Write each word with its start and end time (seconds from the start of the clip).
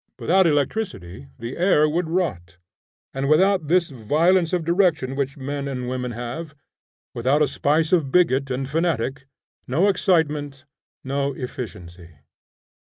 Without 0.17 0.47
electricity 0.47 1.27
the 1.37 1.57
air 1.57 1.87
would 1.87 2.09
rot, 2.09 2.57
and 3.13 3.29
without 3.29 3.67
this 3.67 3.91
violence 3.91 4.51
of 4.51 4.65
direction 4.65 5.15
which 5.15 5.37
men 5.37 5.67
and 5.67 5.87
women 5.87 6.13
have, 6.13 6.55
without 7.13 7.43
a 7.43 7.47
spice 7.47 7.93
of 7.93 8.11
bigot 8.11 8.49
and 8.49 8.67
fanatic, 8.67 9.27
no 9.67 9.87
excitement, 9.89 10.65
no 11.03 11.33
efficiency. 11.33 12.15